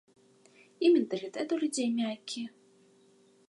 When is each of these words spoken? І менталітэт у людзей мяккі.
І 0.87 0.91
менталітэт 0.95 1.47
у 1.57 1.59
людзей 1.65 1.89
мяккі. 2.01 2.43